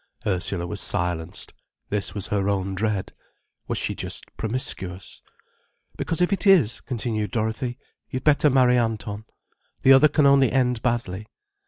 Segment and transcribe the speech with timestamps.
[0.25, 1.53] Ursula was silenced.
[1.89, 3.13] This was her own dread.
[3.67, 5.21] Was she just promiscuous?
[5.95, 7.77] "Because if it is," continued Dorothy,
[8.09, 9.25] "you'd better marry Anton.
[9.83, 11.27] The other can only end badly."